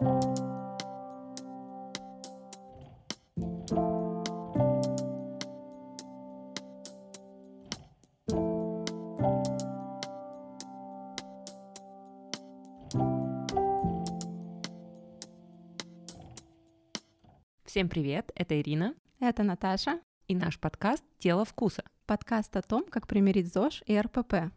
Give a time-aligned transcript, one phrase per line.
[0.00, 0.08] Всем
[17.90, 18.94] привет, это Ирина.
[19.20, 20.00] Это Наташа.
[20.28, 21.84] И наш подкаст «Тело вкуса».
[22.06, 24.50] Подкаст о том, как примирить ЗОЖ и РПП.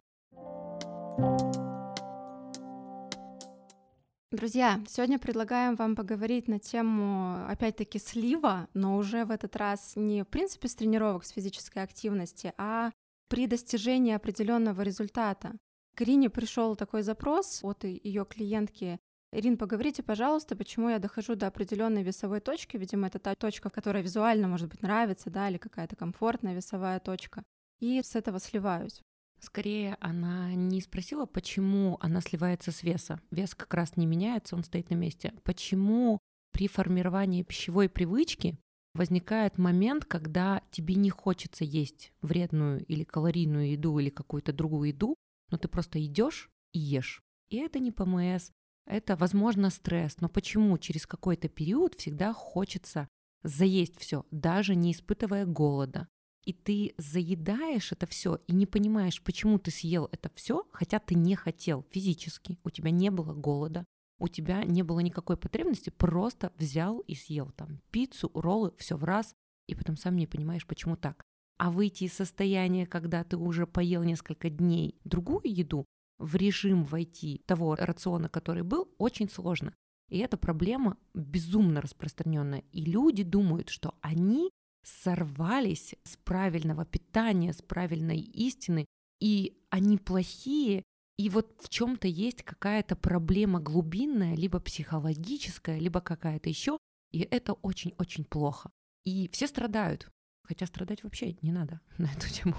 [4.34, 10.24] Друзья, сегодня предлагаем вам поговорить на тему, опять-таки, слива, но уже в этот раз не
[10.24, 12.90] в принципе с тренировок с физической активности, а
[13.28, 15.52] при достижении определенного результата.
[15.94, 18.98] К Ирине пришел такой запрос от ее клиентки
[19.30, 22.76] Ирин, поговорите, пожалуйста, почему я дохожу до определенной весовой точки.
[22.76, 27.44] Видимо, это та точка, которая визуально, может быть, нравится, да, или какая-то комфортная весовая точка.
[27.78, 29.00] И с этого сливаюсь.
[29.44, 33.20] Скорее, она не спросила, почему она сливается с веса.
[33.30, 35.34] Вес как раз не меняется, он стоит на месте.
[35.42, 36.18] Почему
[36.50, 38.58] при формировании пищевой привычки
[38.94, 45.14] возникает момент, когда тебе не хочется есть вредную или калорийную еду или какую-то другую еду,
[45.50, 47.22] но ты просто идешь и ешь.
[47.50, 48.50] И это не ПМС,
[48.86, 53.08] это, возможно, стресс, но почему через какой-то период всегда хочется
[53.42, 56.08] заесть все, даже не испытывая голода?
[56.44, 61.14] И ты заедаешь это все и не понимаешь, почему ты съел это все, хотя ты
[61.14, 63.84] не хотел физически, у тебя не было голода,
[64.18, 69.04] у тебя не было никакой потребности, просто взял и съел там пиццу, роллы, все в
[69.04, 69.34] раз,
[69.66, 71.24] и потом сам не понимаешь, почему так.
[71.56, 75.86] А выйти из состояния, когда ты уже поел несколько дней другую еду,
[76.18, 79.74] в режим войти того рациона, который был, очень сложно.
[80.10, 82.62] И эта проблема безумно распространенная.
[82.72, 84.50] И люди думают, что они
[84.84, 88.86] сорвались с правильного питания, с правильной истины,
[89.20, 90.82] и они плохие,
[91.16, 96.78] и вот в чем-то есть какая-то проблема глубинная, либо психологическая, либо какая-то еще,
[97.12, 98.70] и это очень-очень плохо.
[99.04, 100.08] И все страдают,
[100.42, 102.56] хотя страдать вообще не надо на эту тему.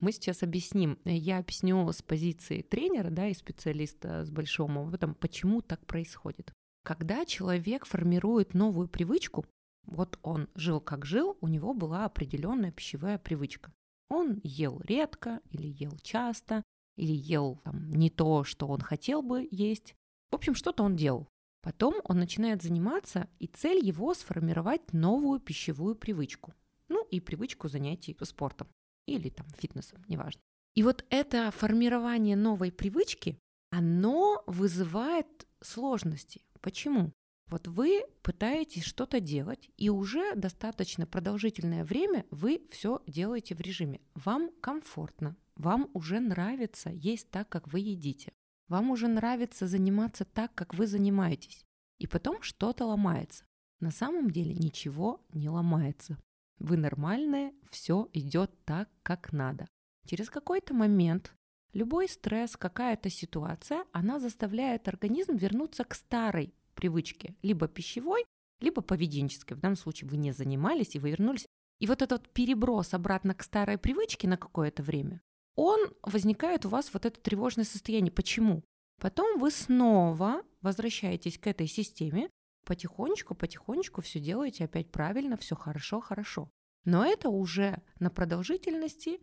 [0.00, 0.98] Мы сейчас объясним.
[1.04, 6.52] Я объясню с позиции тренера да, и специалиста с большим опытом, почему так происходит.
[6.84, 9.44] Когда человек формирует новую привычку,
[9.88, 13.72] вот он жил как жил, у него была определенная пищевая привычка.
[14.08, 16.62] Он ел редко или ел часто,
[16.96, 19.94] или ел там, не то, что он хотел бы есть.
[20.30, 21.28] В общем, что-то он делал.
[21.62, 26.54] Потом он начинает заниматься, и цель его сформировать новую пищевую привычку.
[26.88, 28.68] Ну и привычку занятий спортом
[29.06, 30.40] или там фитнесом, неважно.
[30.74, 33.38] И вот это формирование новой привычки,
[33.70, 36.42] оно вызывает сложности.
[36.60, 37.12] Почему?
[37.48, 44.00] Вот вы пытаетесь что-то делать, и уже достаточно продолжительное время вы все делаете в режиме.
[44.14, 48.32] Вам комфортно, вам уже нравится есть так, как вы едите.
[48.68, 51.64] Вам уже нравится заниматься так, как вы занимаетесь.
[51.98, 53.44] И потом что-то ломается.
[53.80, 56.18] На самом деле ничего не ломается
[56.58, 59.68] вы нормальные, все идет так, как надо.
[60.06, 61.34] Через какой-то момент
[61.72, 68.24] любой стресс, какая-то ситуация, она заставляет организм вернуться к старой привычке, либо пищевой,
[68.60, 69.56] либо поведенческой.
[69.56, 71.46] В данном случае вы не занимались, и вы вернулись.
[71.80, 75.20] И вот этот переброс обратно к старой привычке на какое-то время,
[75.54, 78.12] он возникает у вас вот это тревожное состояние.
[78.12, 78.62] Почему?
[79.00, 82.30] Потом вы снова возвращаетесь к этой системе,
[82.64, 86.48] потихонечку, потихонечку все делаете опять правильно, все хорошо, хорошо.
[86.84, 89.20] Но это уже на продолжительности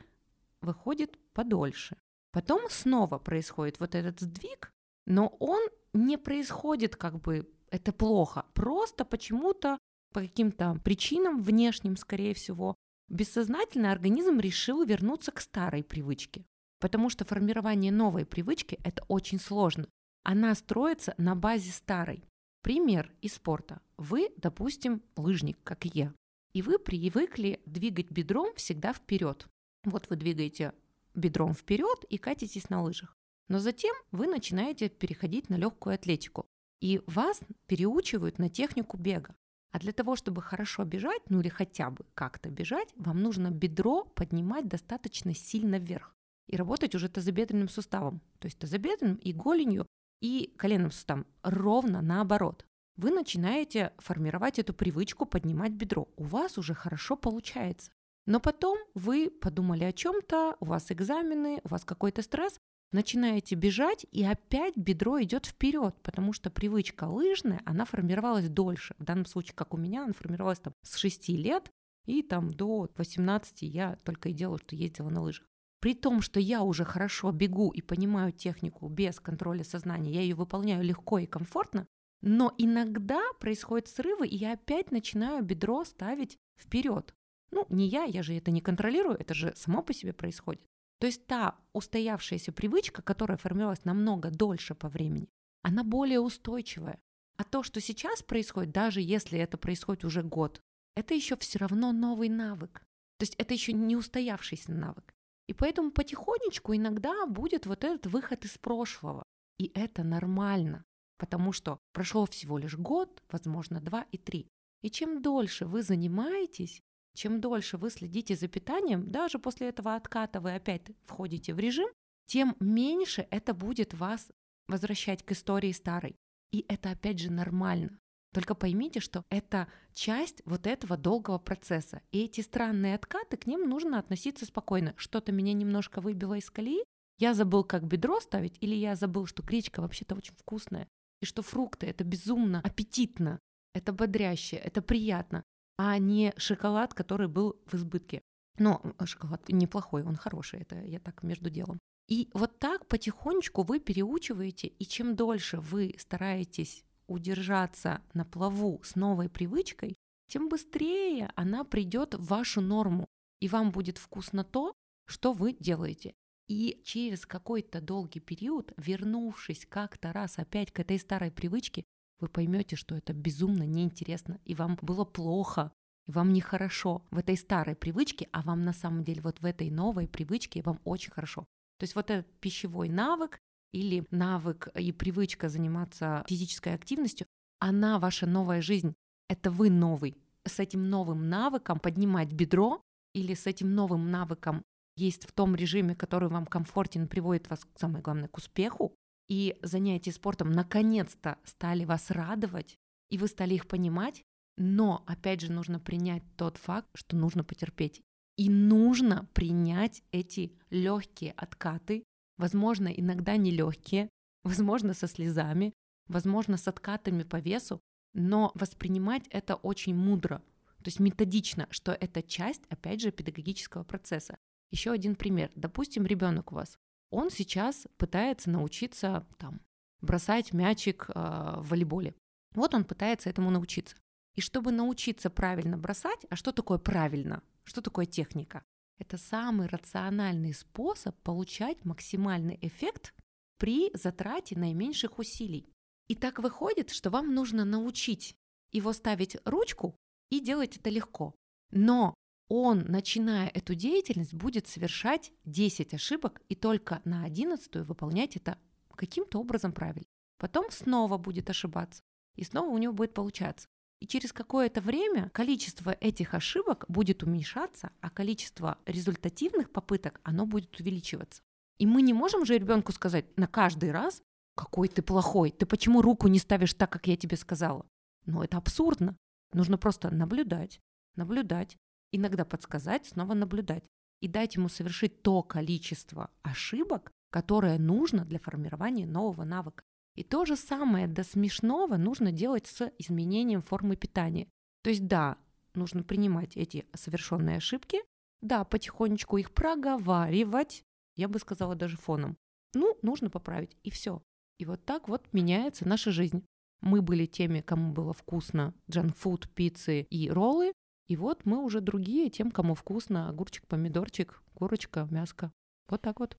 [0.61, 1.97] выходит подольше.
[2.31, 4.71] Потом снова происходит вот этот сдвиг,
[5.05, 5.61] но он
[5.95, 9.77] не происходит как бы это плохо, просто почему-то
[10.13, 12.75] по каким-то причинам внешним, скорее всего,
[13.09, 16.45] бессознательно организм решил вернуться к старой привычке.
[16.79, 19.87] Потому что формирование новой привычки– это очень сложно.
[20.23, 22.23] Она строится на базе старой.
[22.61, 23.81] Пример из спорта.
[23.97, 26.13] Вы, допустим, лыжник, как я,
[26.53, 29.47] и вы привыкли двигать бедром всегда вперед.
[29.83, 30.73] Вот вы двигаете
[31.13, 33.15] бедром вперед и катитесь на лыжах.
[33.47, 36.45] Но затем вы начинаете переходить на легкую атлетику,
[36.81, 39.35] и вас переучивают на технику бега.
[39.71, 44.05] А для того, чтобы хорошо бежать, ну или хотя бы как-то бежать, вам нужно бедро
[44.05, 46.15] поднимать достаточно сильно вверх
[46.47, 49.85] и работать уже тазобедренным суставом, то есть тазобедренным и голенью
[50.21, 52.65] и коленным суставом ровно наоборот.
[52.97, 56.07] Вы начинаете формировать эту привычку поднимать бедро.
[56.15, 57.91] У вас уже хорошо получается.
[58.25, 62.57] Но потом вы подумали о чем-то, у вас экзамены, у вас какой-то стресс,
[62.91, 68.95] начинаете бежать, и опять бедро идет вперед, потому что привычка лыжная, она формировалась дольше.
[68.97, 71.71] В данном случае, как у меня, она формировалась там с 6 лет,
[72.05, 75.47] и там до 18 я только и делала, что ездила на лыжах.
[75.79, 80.35] При том, что я уже хорошо бегу и понимаю технику без контроля сознания, я ее
[80.35, 81.87] выполняю легко и комфортно,
[82.21, 87.13] Но иногда происходят срывы, и я опять начинаю бедро ставить вперед.
[87.51, 90.65] Ну, не я, я же это не контролирую, это же само по себе происходит.
[90.99, 95.29] То есть та устоявшаяся привычка, которая формировалась намного дольше по времени,
[95.61, 96.99] она более устойчивая.
[97.37, 100.61] А то, что сейчас происходит, даже если это происходит уже год,
[100.95, 102.85] это еще все равно новый навык.
[103.17, 105.13] То есть это еще не устоявшийся навык.
[105.47, 109.23] И поэтому потихонечку иногда будет вот этот выход из прошлого.
[109.57, 110.85] И это нормально,
[111.17, 114.47] потому что прошло всего лишь год, возможно, два и три.
[114.81, 116.81] И чем дольше вы занимаетесь,
[117.15, 121.87] чем дольше вы следите за питанием, даже после этого отката вы опять входите в режим,
[122.27, 124.29] тем меньше это будет вас
[124.67, 126.15] возвращать к истории старой.
[126.51, 127.99] И это опять же нормально.
[128.33, 132.01] Только поймите, что это часть вот этого долгого процесса.
[132.11, 134.93] И эти странные откаты, к ним нужно относиться спокойно.
[134.97, 136.83] Что-то меня немножко выбило из колеи,
[137.17, 140.89] я забыл, как бедро ставить, или я забыл, что гречка вообще-то очень вкусная,
[141.21, 143.39] и что фрукты— это безумно аппетитно,
[143.73, 145.43] это бодряще, это приятно,
[145.77, 148.21] а не шоколад, который был в избытке.
[148.57, 151.79] Но шоколад неплохой, он хороший, это я так между делом.
[152.07, 158.95] И вот так потихонечку вы переучиваете, и чем дольше вы стараетесь удержаться на плаву с
[158.95, 159.95] новой привычкой,
[160.27, 163.07] тем быстрее она придет в вашу норму,
[163.39, 164.73] и вам будет вкусно то,
[165.05, 166.13] что вы делаете.
[166.47, 171.83] И через какой-то долгий период, вернувшись как-то раз опять к этой старой привычке,
[172.19, 175.71] вы поймете, что это безумно неинтересно, и вам было плохо,
[176.07, 179.69] и вам нехорошо в этой старой привычке, а вам на самом деле вот в этой
[179.69, 181.45] новой привычке вам очень хорошо.
[181.77, 183.39] То есть вот этот пищевой навык
[183.73, 187.27] или навык и привычка заниматься физической активностью,
[187.59, 188.93] она ваша новая жизнь.
[189.29, 190.15] Это вы новый.
[190.45, 192.81] С этим новым навыком поднимать бедро
[193.13, 194.63] или с этим новым навыком
[194.95, 198.95] есть в том режиме, который вам комфортен, приводит вас, самое главное, к успеху,
[199.27, 202.75] и занятия спортом наконец-то стали вас радовать,
[203.09, 204.23] и вы стали их понимать,
[204.57, 208.01] но, опять же, нужно принять тот факт, что нужно потерпеть.
[208.37, 212.03] И нужно принять эти легкие откаты,
[212.37, 214.09] возможно, иногда нелегкие,
[214.43, 215.73] возможно, со слезами,
[216.07, 217.79] возможно, с откатами по весу,
[218.13, 220.41] но воспринимать это очень мудро,
[220.85, 224.37] то есть методично, что это часть, опять же, педагогического процесса.
[224.69, 225.51] Еще один пример.
[225.55, 226.77] Допустим, ребенок у вас,
[227.15, 229.61] он сейчас пытается научиться там,
[230.01, 232.13] бросать мячик э, в волейболе.
[232.53, 233.95] Вот он пытается этому научиться.
[234.35, 237.41] И чтобы научиться правильно бросать, а что такое правильно?
[237.63, 238.63] Что такое техника?
[238.97, 243.13] Это самый рациональный способ получать максимальный эффект
[243.57, 245.69] при затрате наименьших усилий.
[246.07, 248.35] И так выходит, что вам нужно научить
[248.71, 249.95] его ставить ручку
[250.29, 251.33] и делать это легко.
[251.71, 252.13] Но
[252.47, 258.57] он, начиная эту деятельность, будет совершать 10 ошибок и только на 11 выполнять это
[258.95, 260.07] каким-то образом правильно.
[260.37, 262.01] Потом снова будет ошибаться,
[262.35, 263.67] и снова у него будет получаться.
[264.01, 270.79] И через какое-то время количество этих ошибок будет уменьшаться, а количество результативных попыток, оно будет
[270.79, 271.41] увеличиваться.
[271.77, 274.21] И мы не можем же ребенку сказать на каждый раз,
[274.55, 277.85] какой ты плохой, ты почему руку не ставишь так, как я тебе сказала?
[278.25, 279.17] Но это абсурдно.
[279.53, 280.81] Нужно просто наблюдать,
[281.15, 281.77] наблюдать,
[282.11, 283.83] иногда подсказать, снова наблюдать
[284.21, 289.83] и дать ему совершить то количество ошибок, которое нужно для формирования нового навыка.
[290.15, 294.47] И то же самое до смешного нужно делать с изменением формы питания.
[294.81, 295.37] То есть да,
[295.73, 297.99] нужно принимать эти совершенные ошибки,
[298.41, 300.83] да, потихонечку их проговаривать,
[301.15, 302.37] я бы сказала даже фоном.
[302.73, 304.21] Ну, нужно поправить, и все.
[304.57, 306.45] И вот так вот меняется наша жизнь.
[306.81, 310.73] Мы были теми, кому было вкусно джанкфуд, пиццы и роллы,
[311.07, 315.51] и вот мы уже другие, тем, кому вкусно огурчик, помидорчик, курочка, мяско.
[315.87, 316.37] Вот так вот.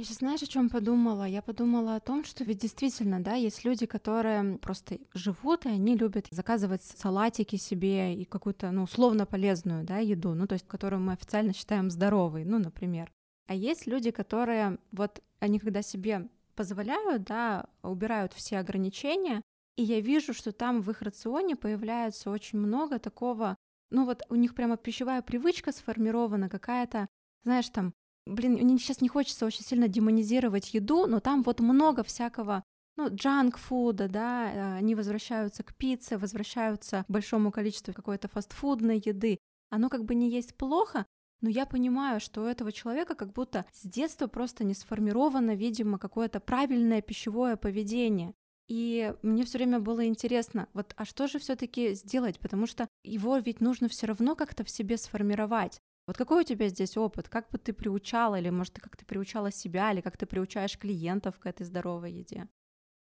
[0.00, 1.24] Я сейчас, знаешь, о чем подумала?
[1.24, 5.94] Я подумала о том, что ведь действительно, да, есть люди, которые просто живут, и они
[5.94, 11.02] любят заказывать салатики себе и какую-то, ну, условно полезную, да, еду, ну, то есть, которую
[11.02, 13.12] мы официально считаем здоровой, ну, например.
[13.46, 16.30] А есть люди, которые вот, они когда себе
[16.60, 19.40] позволяют, да, убирают все ограничения,
[19.76, 23.56] и я вижу, что там в их рационе появляется очень много такого,
[23.90, 27.08] ну вот у них прямо пищевая привычка сформирована, какая-то,
[27.44, 27.94] знаешь, там
[28.26, 32.62] блин, мне сейчас не хочется очень сильно демонизировать еду, но там вот много всякого
[32.98, 39.38] ну, джанк-фуда, да, э, они возвращаются к пицце, возвращаются к большому количеству какой-то фастфудной еды.
[39.70, 41.06] Оно как бы не есть плохо,
[41.40, 45.98] но я понимаю, что у этого человека как будто с детства просто не сформировано, видимо,
[45.98, 48.34] какое-то правильное пищевое поведение.
[48.68, 53.36] И мне все время было интересно, вот, а что же все-таки сделать, потому что его
[53.38, 55.80] ведь нужно все равно как-то в себе сформировать.
[56.06, 57.28] Вот какой у тебя здесь опыт?
[57.28, 60.78] Как бы ты приучала, или, может, ты как ты приучала себя, или как ты приучаешь
[60.78, 62.48] клиентов к этой здоровой еде?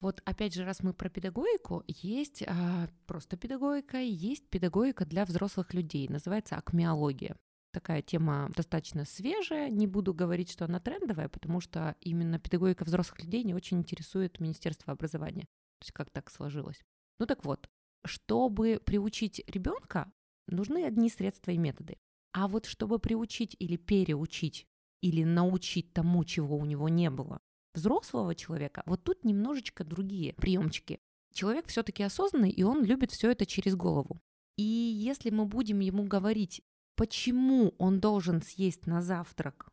[0.00, 5.74] Вот опять же, раз мы про педагогику, есть а, просто педагогика, есть педагогика для взрослых
[5.74, 7.36] людей, называется акмеология.
[7.72, 13.22] Такая тема достаточно свежая, не буду говорить, что она трендовая, потому что именно педагогика взрослых
[13.22, 15.44] людей не очень интересует Министерство образования.
[15.78, 16.82] То есть как так сложилось.
[17.18, 17.70] Ну так вот,
[18.04, 20.12] чтобы приучить ребенка,
[20.46, 21.96] нужны одни средства и методы.
[22.32, 24.66] А вот чтобы приучить или переучить,
[25.00, 27.40] или научить тому, чего у него не было,
[27.74, 31.00] взрослого человека, вот тут немножечко другие приемчики.
[31.32, 34.20] Человек все-таки осознанный, и он любит все это через голову.
[34.56, 36.62] И если мы будем ему говорить,
[36.94, 39.68] почему он должен съесть на завтрак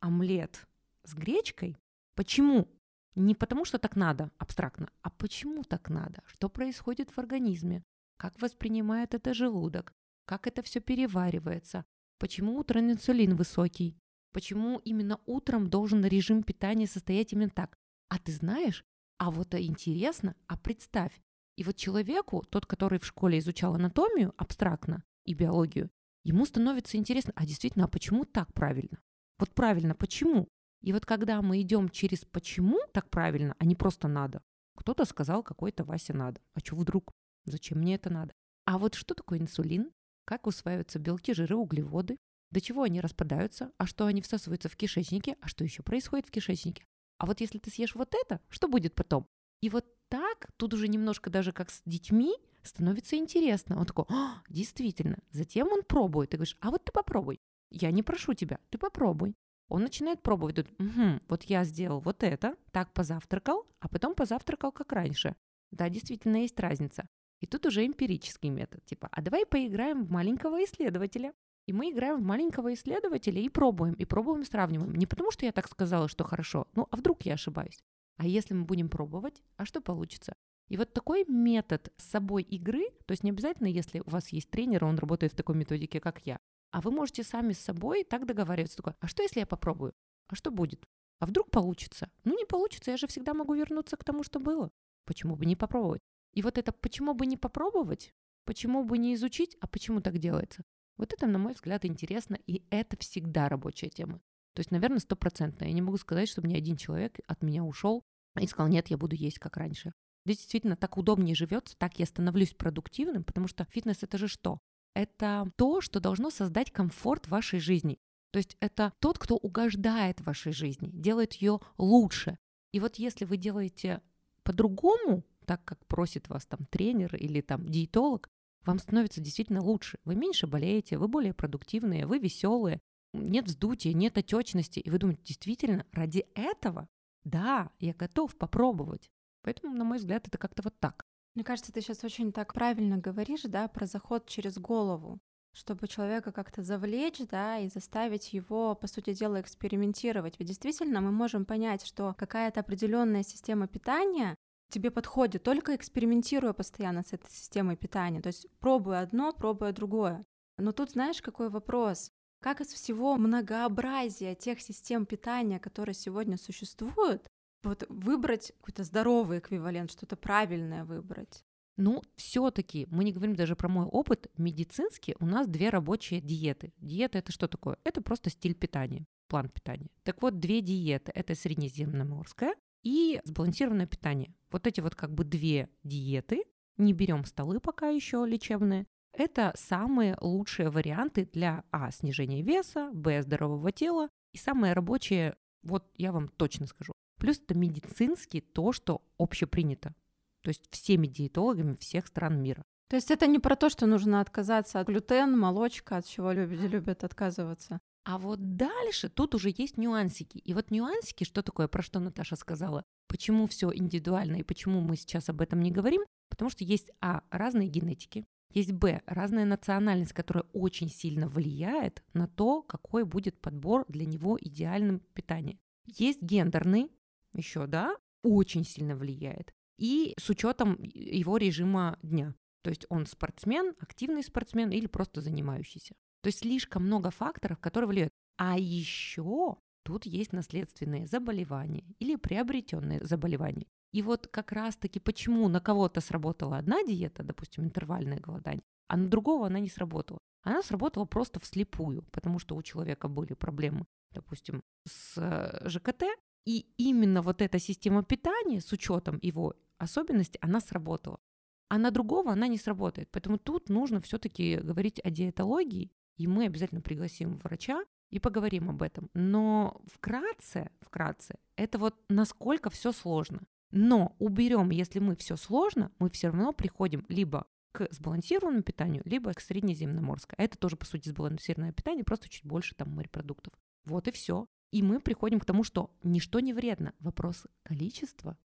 [0.00, 0.66] омлет
[1.04, 1.76] с гречкой,
[2.14, 2.68] почему?
[3.14, 7.84] Не потому, что так надо, абстрактно, а почему так надо, что происходит в организме,
[8.16, 9.92] как воспринимает это желудок,
[10.24, 11.84] как это все переваривается,
[12.18, 13.96] почему утром инсулин высокий,
[14.32, 17.76] Почему именно утром должен режим питания состоять именно так?
[18.08, 18.84] А ты знаешь,
[19.18, 21.12] а вот интересно, а представь.
[21.56, 25.90] И вот человеку, тот, который в школе изучал анатомию абстрактно и биологию,
[26.24, 29.00] ему становится интересно, а действительно, а почему так правильно?
[29.38, 30.48] Вот правильно, почему?
[30.80, 34.42] И вот когда мы идем через почему так правильно, а не просто надо.
[34.76, 36.40] Кто-то сказал, какой-то Вася надо.
[36.54, 37.12] А что вдруг?
[37.44, 38.32] Зачем мне это надо?
[38.64, 39.90] А вот что такое инсулин?
[40.24, 42.16] Как усваиваются белки, жиры, углеводы?
[42.52, 46.30] до чего они распадаются, а что они всасываются в кишечнике, а что еще происходит в
[46.30, 46.84] кишечнике.
[47.18, 49.26] А вот если ты съешь вот это, что будет потом?
[49.62, 53.78] И вот так, тут уже немножко даже как с детьми, становится интересно.
[53.78, 55.18] Он такой, а, действительно.
[55.30, 56.30] Затем он пробует.
[56.30, 57.40] Ты говоришь, а вот ты попробуй.
[57.70, 59.34] Я не прошу тебя, ты попробуй.
[59.68, 60.56] Он начинает пробовать.
[60.56, 65.34] Тут, угу, вот я сделал вот это, так позавтракал, а потом позавтракал как раньше.
[65.70, 67.06] Да, действительно есть разница.
[67.40, 68.84] И тут уже эмпирический метод.
[68.84, 71.32] Типа, а давай поиграем в маленького исследователя.
[71.66, 74.94] И мы играем в маленького исследователя и пробуем, и пробуем, сравниваем.
[74.94, 77.82] Не потому, что я так сказала, что хорошо, ну а вдруг я ошибаюсь.
[78.16, 80.34] А если мы будем пробовать, а что получится?
[80.68, 84.50] И вот такой метод с собой игры, то есть не обязательно, если у вас есть
[84.50, 86.38] тренер, он работает в такой методике, как я,
[86.70, 89.92] а вы можете сами с собой так договариваться, такое, а что если я попробую?
[90.28, 90.86] А что будет?
[91.18, 92.10] А вдруг получится?
[92.24, 94.70] Ну не получится, я же всегда могу вернуться к тому, что было.
[95.04, 96.00] Почему бы не попробовать?
[96.32, 98.14] И вот это почему бы не попробовать,
[98.44, 100.64] почему бы не изучить, а почему так делается?
[100.96, 104.20] Вот это, на мой взгляд, интересно, и это всегда рабочая тема.
[104.54, 105.64] То есть, наверное, стопроцентно.
[105.64, 108.04] Я не могу сказать, чтобы ни один человек от меня ушел
[108.38, 109.92] и сказал, нет, я буду есть как раньше.
[110.24, 114.58] Действительно так удобнее живется, так я становлюсь продуктивным, потому что фитнес это же что?
[114.94, 117.98] Это то, что должно создать комфорт вашей жизни.
[118.30, 122.38] То есть это тот, кто угождает вашей жизни, делает ее лучше.
[122.72, 124.00] И вот если вы делаете
[124.42, 128.28] по-другому, так как просит вас там тренер или там диетолог,
[128.64, 129.98] вам становится действительно лучше.
[130.04, 132.80] Вы меньше болеете, вы более продуктивные, вы веселые,
[133.12, 134.78] нет вздутия, нет отечности.
[134.78, 136.88] И вы думаете, действительно, ради этого?
[137.24, 139.10] Да, я готов попробовать.
[139.42, 141.04] Поэтому, на мой взгляд, это как-то вот так.
[141.34, 145.18] Мне кажется, ты сейчас очень так правильно говоришь, да, про заход через голову,
[145.52, 150.38] чтобы человека как-то завлечь, да, и заставить его, по сути дела, экспериментировать.
[150.38, 154.36] Ведь действительно мы можем понять, что какая-то определенная система питания
[154.68, 158.20] тебе подходит, только экспериментируя постоянно с этой системой питания.
[158.20, 160.24] То есть пробуя одно, пробуя другое.
[160.58, 162.10] Но тут знаешь, какой вопрос?
[162.40, 167.26] Как из всего многообразия тех систем питания, которые сегодня существуют,
[167.62, 171.44] вот выбрать какой-то здоровый эквивалент, что-то правильное выбрать?
[171.76, 174.30] Ну, все-таки мы не говорим даже про мой опыт.
[174.36, 176.72] Медицинский у нас две рабочие диеты.
[176.76, 177.78] Диета это что такое?
[177.84, 179.88] Это просто стиль питания, план питания.
[180.02, 181.12] Так вот, две диеты.
[181.14, 184.34] Это среднеземноморская и сбалансированное питание.
[184.50, 186.44] Вот эти вот как бы две диеты,
[186.76, 191.90] не берем столы пока еще лечебные, это самые лучшие варианты для А.
[191.90, 193.22] снижения веса, Б.
[193.22, 196.92] здорового тела и самые рабочие, вот я вам точно скажу.
[197.22, 199.94] Плюс это медицински то, что общепринято.
[200.42, 202.64] То есть всеми диетологами всех стран мира.
[202.90, 206.66] То есть это не про то, что нужно отказаться от глютена, молочка, от чего люди
[206.66, 207.78] любят отказываться.
[208.04, 210.38] А вот дальше тут уже есть нюансики.
[210.38, 214.96] И вот нюансики, что такое, про что Наташа сказала, почему все индивидуально и почему мы
[214.96, 220.12] сейчас об этом не говорим, потому что есть А, разные генетики, есть Б, разная национальность,
[220.12, 225.60] которая очень сильно влияет на то, какой будет подбор для него идеальным питания.
[225.86, 226.90] Есть гендерный,
[227.34, 229.52] еще, да, очень сильно влияет.
[229.78, 232.34] И с учетом его режима дня.
[232.62, 235.94] То есть он спортсмен, активный спортсмен или просто занимающийся.
[236.22, 238.12] То есть слишком много факторов, которые влияют.
[238.36, 243.66] А еще тут есть наследственные заболевания или приобретенные заболевания.
[243.92, 249.08] И вот как раз-таки почему на кого-то сработала одна диета, допустим, интервальное голодание, а на
[249.08, 250.18] другого она не сработала.
[250.44, 256.04] она сработала просто вслепую, потому что у человека были проблемы, допустим, с э, ЖКТ,
[256.44, 261.20] и именно вот эта система питания с учетом его особенностей, она сработала.
[261.68, 263.10] А на другого она не сработает.
[263.10, 268.82] Поэтому тут нужно все-таки говорить о диетологии, и мы обязательно пригласим врача и поговорим об
[268.82, 269.08] этом.
[269.14, 273.40] Но вкратце, вкратце, это вот насколько все сложно.
[273.70, 279.32] Но уберем, если мы все сложно, мы все равно приходим либо к сбалансированному питанию, либо
[279.32, 280.36] к среднеземноморскому.
[280.38, 283.54] Это тоже, по сути, сбалансированное питание, просто чуть больше там морепродуктов.
[283.86, 284.46] Вот и все.
[284.72, 286.94] И мы приходим к тому, что ничто не вредно.
[286.98, 288.38] Вопрос количества.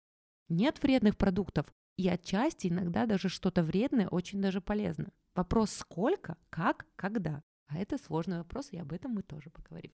[0.49, 1.65] Нет вредных продуктов.
[1.95, 5.11] И отчасти иногда даже что-то вредное очень даже полезно.
[5.35, 7.43] Вопрос сколько, как, когда.
[7.67, 9.93] А это сложный вопрос, и об этом мы тоже поговорим.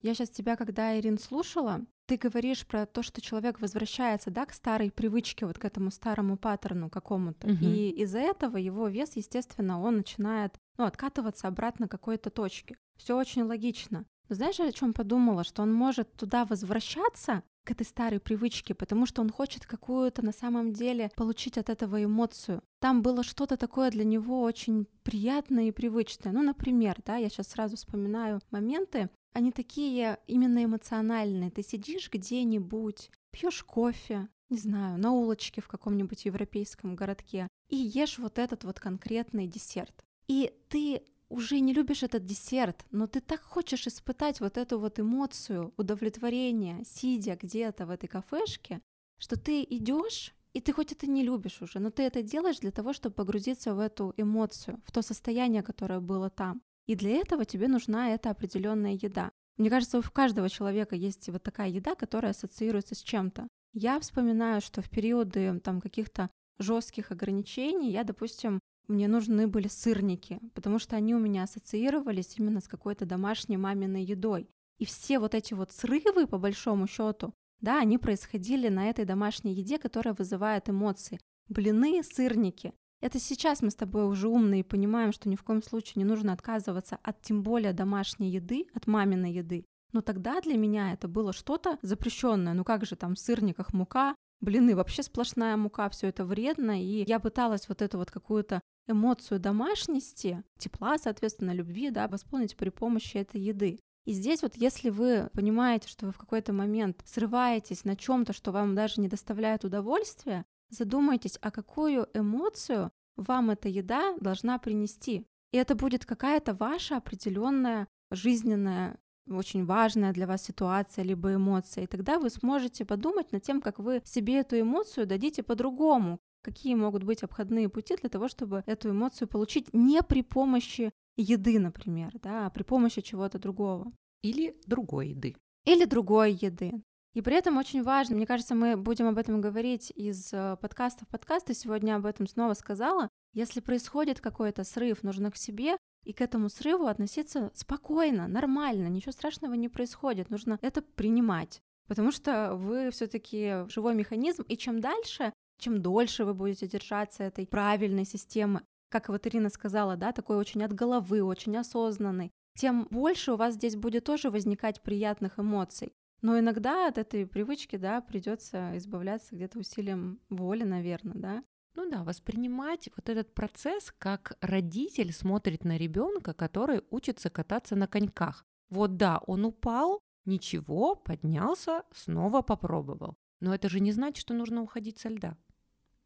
[0.00, 4.52] Я сейчас тебя, когда, Ирин, слушала, ты говоришь про то, что человек возвращается, да, к
[4.52, 7.64] старой привычке, вот к этому старому паттерну какому-то, угу.
[7.64, 12.76] и из-за этого его вес, естественно, он начинает, ну, откатываться обратно к какой-то точке.
[12.96, 14.06] Все очень логично.
[14.28, 15.44] Но знаешь, о чем подумала?
[15.44, 20.32] Что он может туда возвращаться, к этой старой привычке, потому что он хочет какую-то на
[20.32, 22.62] самом деле получить от этого эмоцию.
[22.80, 26.32] Там было что-то такое для него очень приятное и привычное.
[26.32, 31.50] Ну, например, да, я сейчас сразу вспоминаю моменты, они такие именно эмоциональные.
[31.50, 38.18] Ты сидишь где-нибудь, пьешь кофе, не знаю, на улочке в каком-нибудь европейском городке и ешь
[38.18, 40.05] вот этот вот конкретный десерт.
[40.28, 45.00] И ты уже не любишь этот десерт, но ты так хочешь испытать вот эту вот
[45.00, 48.80] эмоцию удовлетворения, сидя где-то в этой кафешке,
[49.18, 52.70] что ты идешь и ты хоть это не любишь уже, но ты это делаешь для
[52.70, 56.62] того, чтобы погрузиться в эту эмоцию, в то состояние, которое было там.
[56.86, 59.30] И для этого тебе нужна эта определенная еда.
[59.58, 63.48] Мне кажется, у каждого человека есть вот такая еда, которая ассоциируется с чем-то.
[63.74, 70.40] Я вспоминаю, что в периоды там каких-то жестких ограничений я, допустим, мне нужны были сырники,
[70.54, 74.48] потому что они у меня ассоциировались именно с какой-то домашней маминой едой.
[74.78, 79.54] И все вот эти вот срывы, по большому счету, да, они происходили на этой домашней
[79.54, 81.18] еде, которая вызывает эмоции.
[81.48, 82.74] Блины, сырники.
[83.00, 86.04] Это сейчас мы с тобой уже умные и понимаем, что ни в коем случае не
[86.04, 89.64] нужно отказываться от тем более домашней еды, от маминой еды.
[89.92, 92.54] Но тогда для меня это было что-то запрещенное.
[92.54, 96.82] Ну как же там в сырниках мука, блины вообще сплошная мука, все это вредно.
[96.82, 102.70] И я пыталась вот эту вот какую-то эмоцию домашности, тепла, соответственно, любви, да, восполнить при
[102.70, 103.78] помощи этой еды.
[104.04, 108.52] И здесь вот если вы понимаете, что вы в какой-то момент срываетесь на чем-то, что
[108.52, 115.26] вам даже не доставляет удовольствия, задумайтесь, а какую эмоцию вам эта еда должна принести.
[115.52, 121.86] И это будет какая-то ваша определенная жизненная очень важная для вас ситуация, либо эмоция, и
[121.88, 127.02] тогда вы сможете подумать над тем, как вы себе эту эмоцию дадите по-другому, какие могут
[127.02, 132.46] быть обходные пути для того, чтобы эту эмоцию получить не при помощи еды, например, да,
[132.46, 133.92] а при помощи чего-то другого.
[134.22, 135.34] Или другой еды.
[135.64, 136.82] Или другой еды.
[137.14, 141.04] И при этом очень важно, мне кажется, мы будем об этом говорить из э, подкаста
[141.04, 143.08] в подкаст, и сегодня об этом снова сказала.
[143.32, 149.12] Если происходит какой-то срыв, нужно к себе и к этому срыву относиться спокойно, нормально, ничего
[149.12, 151.60] страшного не происходит, нужно это принимать.
[151.88, 157.46] Потому что вы все-таки живой механизм, и чем дальше чем дольше вы будете держаться этой
[157.46, 163.32] правильной системы, как вот Ирина сказала, да, такой очень от головы, очень осознанный, тем больше
[163.32, 165.92] у вас здесь будет тоже возникать приятных эмоций.
[166.22, 171.44] Но иногда от этой привычки, да, придется избавляться где-то усилием воли, наверное, да.
[171.74, 177.86] Ну да, воспринимать вот этот процесс, как родитель смотрит на ребенка, который учится кататься на
[177.86, 178.46] коньках.
[178.70, 183.16] Вот да, он упал, ничего, поднялся, снова попробовал.
[183.40, 185.36] Но это же не значит, что нужно уходить со льда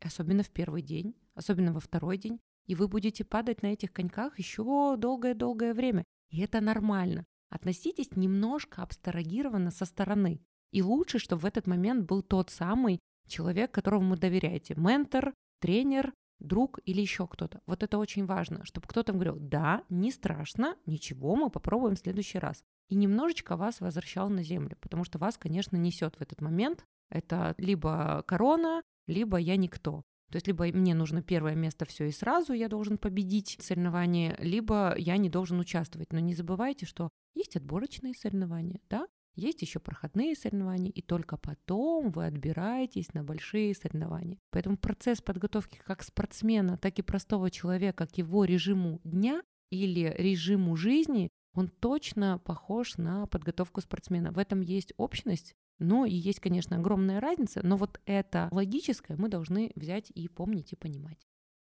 [0.01, 4.39] особенно в первый день, особенно во второй день, и вы будете падать на этих коньках
[4.39, 6.05] еще долгое-долгое время.
[6.31, 7.25] И это нормально.
[7.51, 10.41] Относитесь немножко абстрагированно со стороны.
[10.71, 14.75] И лучше, чтобы в этот момент был тот самый человек, которому вы доверяете.
[14.77, 17.61] Ментор, тренер, друг или еще кто-то.
[17.67, 22.39] Вот это очень важно, чтобы кто-то говорил, да, не страшно, ничего, мы попробуем в следующий
[22.39, 22.63] раз.
[22.89, 26.85] И немножечко вас возвращал на землю, потому что вас, конечно, несет в этот момент.
[27.11, 30.03] Это либо корона, либо я никто.
[30.31, 34.95] То есть либо мне нужно первое место все и сразу я должен победить соревнование, либо
[34.97, 36.13] я не должен участвовать.
[36.13, 39.07] Но не забывайте, что есть отборочные соревнования, да?
[39.37, 44.39] Есть еще проходные соревнования, и только потом вы отбираетесь на большие соревнования.
[44.51, 50.77] Поэтому процесс подготовки как спортсмена, так и простого человека к его режиму дня или режиму
[50.77, 54.33] жизни, он точно похож на подготовку спортсмена.
[54.33, 59.29] В этом есть общность, но и есть, конечно, огромная разница, но вот это логическое мы
[59.29, 61.19] должны взять и помнить и понимать.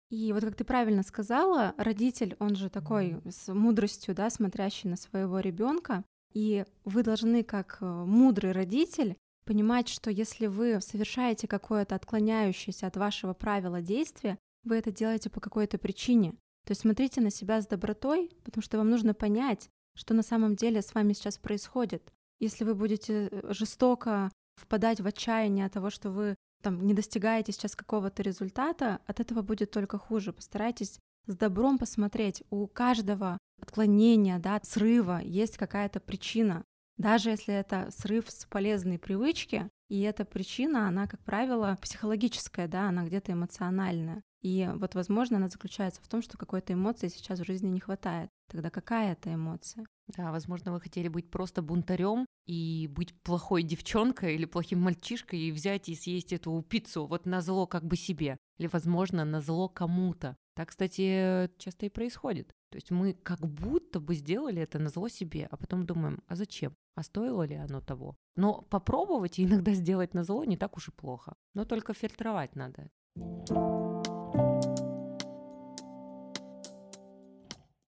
[0.10, 4.96] И вот как ты правильно сказала, родитель, он же такой с мудростью, да, смотрящий на
[4.96, 11.96] своего ребенка, и вы должны как э, мудрый родитель понимать, что если вы совершаете какое-то
[11.96, 16.32] отклоняющееся от вашего правила действия, вы это делаете по какой-то причине.
[16.66, 20.56] То есть смотрите на себя с добротой, потому что вам нужно понять, что на самом
[20.56, 22.14] деле с вами сейчас происходит.
[22.40, 27.52] Если вы будете э, жестоко впадать в отчаяние от того, что вы там не достигаете
[27.52, 30.34] сейчас какого-то результата, от этого будет только хуже.
[30.34, 32.44] Постарайтесь с добром посмотреть.
[32.50, 36.64] У каждого отклонения, да, срыва есть какая-то причина.
[36.98, 42.90] Даже если это срыв с полезной привычки, и эта причина, она, как правило, психологическая, да,
[42.90, 44.24] она где-то эмоциональная.
[44.42, 48.30] И вот, возможно, она заключается в том, что какой-то эмоции сейчас в жизни не хватает.
[48.50, 49.86] Тогда какая это эмоция?
[50.08, 55.52] Да, возможно, вы хотели быть просто бунтарем и быть плохой девчонкой или плохим мальчишкой и
[55.52, 58.38] взять и съесть эту пиццу вот на зло как бы себе.
[58.58, 60.38] Или, возможно, на зло кому-то.
[60.56, 62.54] Так, кстати, часто и происходит.
[62.70, 66.36] То есть мы как будто бы сделали это на зло себе, а потом думаем, а
[66.36, 66.76] зачем?
[66.96, 68.16] А стоило ли оно того?
[68.36, 71.36] Но попробовать и иногда сделать на зло не так уж и плохо.
[71.54, 72.90] Но только фильтровать надо.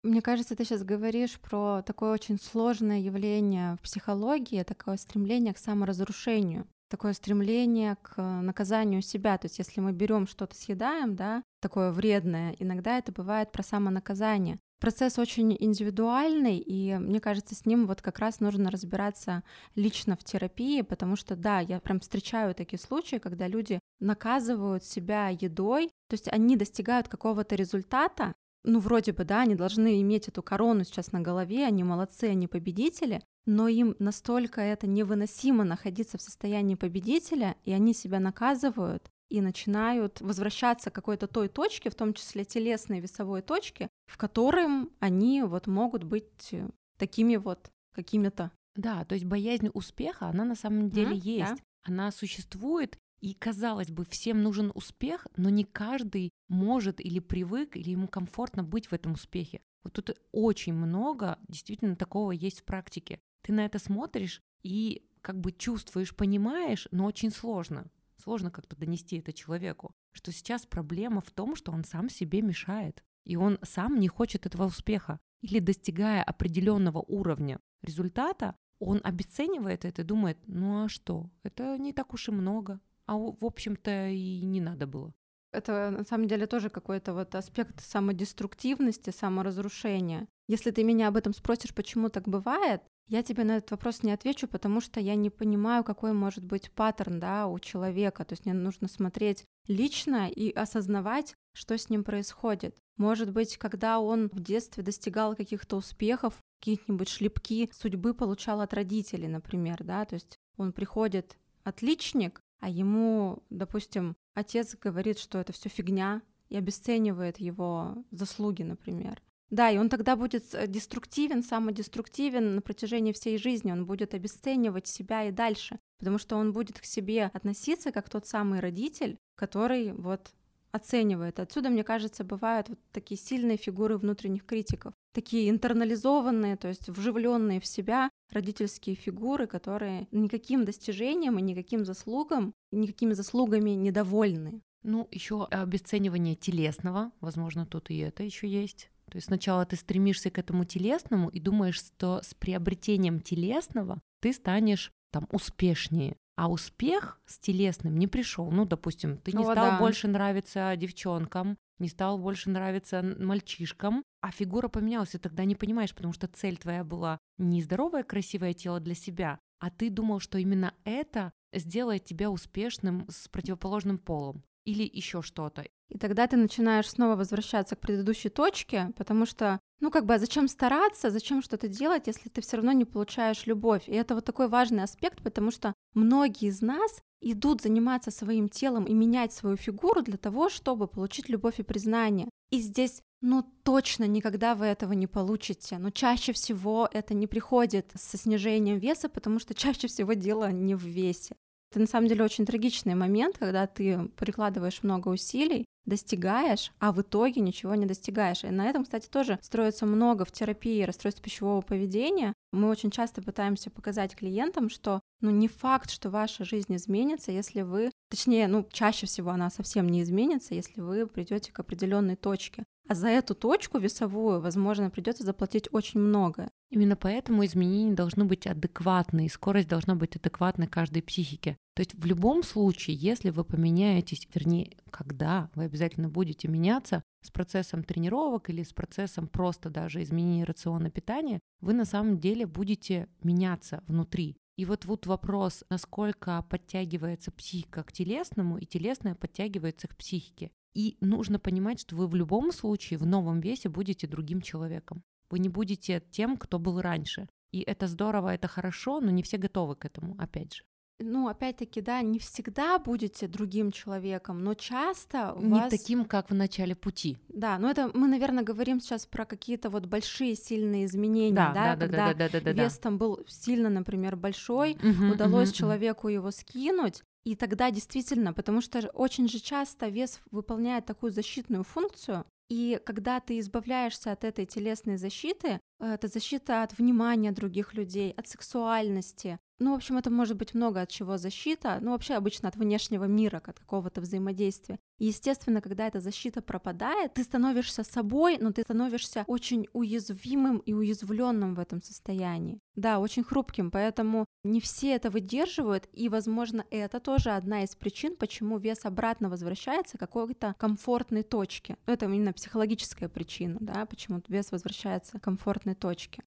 [0.01, 5.57] Мне кажется, ты сейчас говоришь про такое очень сложное явление в психологии, такое стремление к
[5.57, 9.37] саморазрушению, такое стремление к наказанию себя.
[9.37, 14.57] То есть, если мы берем что-то съедаем, да, такое вредное, иногда это бывает про самонаказание.
[14.79, 19.43] Процесс очень индивидуальный, и мне кажется, с ним вот как раз нужно разбираться
[19.75, 25.27] лично в терапии, потому что, да, я прям встречаю такие случаи, когда люди наказывают себя
[25.29, 30.41] едой, то есть они достигают какого-то результата, ну, вроде бы, да, они должны иметь эту
[30.41, 36.21] корону сейчас на голове, они молодцы, они победители, но им настолько это невыносимо находиться в
[36.21, 42.13] состоянии победителя, и они себя наказывают и начинают возвращаться к какой-то той точке, в том
[42.13, 48.51] числе телесной весовой точке, в котором они вот могут быть э, такими вот какими-то.
[48.75, 51.55] Да, то есть боязнь успеха, она на самом деле mm, есть.
[51.55, 51.63] Да.
[51.83, 57.91] Она существует, и, казалось бы, всем нужен успех, но не каждый может или привык, или
[57.91, 59.61] ему комфортно быть в этом успехе.
[59.83, 63.19] Вот тут очень много действительно такого есть в практике.
[63.43, 67.89] Ты на это смотришь и как бы чувствуешь, понимаешь, но очень сложно.
[68.29, 73.03] Сложно как-то донести это человеку, что сейчас проблема в том, что он сам себе мешает,
[73.25, 75.19] и он сам не хочет этого успеха.
[75.41, 81.91] Или достигая определенного уровня результата, он обесценивает это и думает, ну а что, это не
[81.91, 85.11] так уж и много, а в общем-то и не надо было.
[85.51, 90.27] Это на самом деле тоже какой-то вот аспект самодеструктивности, саморазрушения.
[90.47, 94.11] Если ты меня об этом спросишь, почему так бывает, я тебе на этот вопрос не
[94.11, 98.23] отвечу, потому что я не понимаю, какой может быть паттерн да, у человека.
[98.23, 102.77] То есть мне нужно смотреть лично и осознавать, что с ним происходит.
[102.97, 109.27] Может быть, когда он в детстве достигал каких-то успехов, каких-нибудь шлепки судьбы получал от родителей,
[109.27, 115.69] например, да, то есть он приходит отличник, а ему, допустим, отец говорит, что это все
[115.69, 119.21] фигня и обесценивает его заслуги, например.
[119.49, 124.87] Да, и он тогда будет э, деструктивен, самодеструктивен на протяжении всей жизни, он будет обесценивать
[124.87, 129.91] себя и дальше, потому что он будет к себе относиться как тот самый родитель, который
[129.93, 130.31] вот
[130.71, 131.39] оценивает.
[131.39, 137.59] Отсюда, мне кажется, бывают вот такие сильные фигуры внутренних критиков, такие интернализованные, то есть вживленные
[137.59, 144.61] в себя родительские фигуры, которые никаким достижением и никаким заслугам, никакими заслугами недовольны.
[144.83, 148.89] Ну, еще обесценивание телесного, возможно, тут и это еще есть.
[149.09, 154.33] То есть сначала ты стремишься к этому телесному и думаешь, что с приобретением телесного ты
[154.33, 156.15] станешь там успешнее.
[156.35, 158.49] А успех с телесным не пришел.
[158.49, 159.79] Ну, допустим, ты не О, стал да.
[159.79, 165.93] больше нравиться девчонкам, не стал больше нравиться мальчишкам, а фигура поменялась, и тогда не понимаешь,
[165.93, 170.37] потому что цель твоя была не здоровое, красивое тело для себя, а ты думал, что
[170.37, 175.65] именно это сделает тебя успешным с противоположным полом или еще что-то.
[175.89, 180.19] И тогда ты начинаешь снова возвращаться к предыдущей точке, потому что, ну как бы, а
[180.19, 183.83] зачем стараться, зачем что-то делать, если ты все равно не получаешь любовь?
[183.87, 188.85] И это вот такой важный аспект, потому что многие из нас идут заниматься своим телом
[188.85, 192.29] и менять свою фигуру для того, чтобы получить любовь и признание.
[192.51, 195.77] И здесь ну точно никогда вы этого не получите.
[195.77, 200.75] Но чаще всего это не приходит со снижением веса, потому что чаще всего дело не
[200.75, 201.35] в весе.
[201.71, 207.01] Это на самом деле очень трагичный момент, когда ты прикладываешь много усилий, достигаешь, а в
[207.01, 208.43] итоге ничего не достигаешь.
[208.43, 212.33] И на этом, кстати, тоже строится много в терапии расстройств пищевого поведения.
[212.51, 217.61] Мы очень часто пытаемся показать клиентам, что ну не факт, что ваша жизнь изменится, если
[217.61, 222.63] вы Точнее, ну, чаще всего она совсем не изменится, если вы придете к определенной точке.
[222.89, 226.49] А за эту точку весовую, возможно, придется заплатить очень многое.
[226.71, 231.55] Именно поэтому изменения должны быть адекватны, и скорость должна быть адекватной каждой психике.
[231.75, 237.29] То есть в любом случае, если вы поменяетесь, вернее, когда вы обязательно будете меняться с
[237.29, 243.07] процессом тренировок или с процессом просто даже изменения рациона питания, вы на самом деле будете
[243.21, 244.35] меняться внутри.
[244.57, 250.49] И вот вот вопрос, насколько подтягивается психика к телесному, и телесное подтягивается к психике.
[250.79, 255.03] И нужно понимать, что вы в любом случае в новом весе будете другим человеком.
[255.29, 257.27] Вы не будете тем, кто был раньше.
[257.51, 260.63] И это здорово, это хорошо, но не все готовы к этому, опять же
[261.01, 265.69] ну, опять-таки, да, не всегда будете другим человеком, но часто у не вас...
[265.69, 267.17] таким, как в начале пути.
[267.29, 271.75] Да, но это мы, наверное, говорим сейчас про какие-то вот большие сильные изменения, да, да,
[271.75, 272.81] да когда да, да, да, да, вес да.
[272.81, 276.13] там был сильно, например, большой, угу, удалось угу, человеку угу.
[276.15, 282.25] его скинуть, и тогда действительно, потому что очень же часто вес выполняет такую защитную функцию,
[282.49, 288.27] и когда ты избавляешься от этой телесной защиты, это защита от внимания других людей, от
[288.27, 292.55] сексуальности, ну, в общем, это может быть много от чего защита, ну, вообще обычно от
[292.55, 294.79] внешнего мира, от какого-то взаимодействия.
[294.97, 301.55] Естественно, когда эта защита пропадает, ты становишься собой, но ты становишься очень уязвимым и уязвленным
[301.55, 302.59] в этом состоянии.
[302.75, 308.15] Да, очень хрупким, поэтому не все это выдерживают, и, возможно, это тоже одна из причин,
[308.15, 311.77] почему вес обратно возвращается к какой-то комфортной точке.
[311.85, 316.23] Это именно психологическая причина, да, почему вес возвращается к комфортной точке.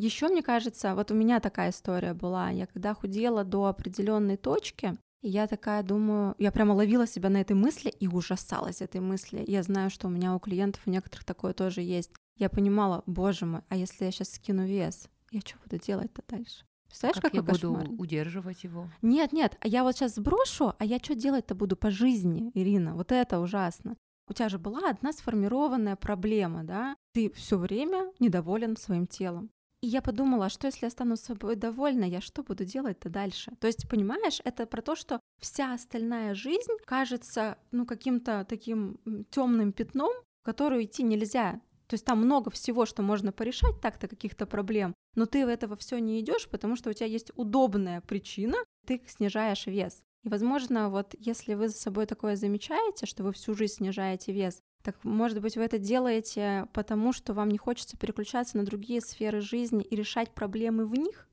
[0.00, 2.50] Еще, мне кажется, вот у меня такая история была.
[2.50, 7.54] Я когда худела до определенной точки, я такая думаю, я прямо ловила себя на этой
[7.54, 9.44] мысли и ужасалась этой мысли.
[9.46, 12.10] Я знаю, что у меня у клиентов у некоторых такое тоже есть.
[12.36, 16.64] Я понимала, боже мой, а если я сейчас скину вес, я что буду делать-то дальше?
[16.86, 17.86] Представляешь, как я кошмар?
[17.86, 18.90] буду удерживать его?
[19.02, 22.94] Нет, нет, а я вот сейчас сброшу, а я что делать-то буду по жизни, Ирина?
[22.94, 23.96] Вот это ужасно.
[24.26, 26.96] У тебя же была одна сформированная проблема, да?
[27.12, 29.50] Ты все время недоволен своим телом.
[29.82, 33.52] И я подумала, а что если я стану собой довольна, я что буду делать-то дальше?
[33.60, 38.98] То есть, понимаешь, это про то, что вся остальная жизнь кажется, ну, каким-то таким
[39.30, 40.12] темным пятном,
[40.42, 41.60] в которую идти нельзя.
[41.86, 45.74] То есть там много всего, что можно порешать, так-то каких-то проблем, но ты в этого
[45.76, 50.02] все не идешь, потому что у тебя есть удобная причина, ты снижаешь вес.
[50.22, 54.60] И, возможно, вот если вы за собой такое замечаете, что вы всю жизнь снижаете вес,
[54.82, 59.40] так, может быть, вы это делаете потому, что вам не хочется переключаться на другие сферы
[59.40, 61.28] жизни и решать проблемы в них?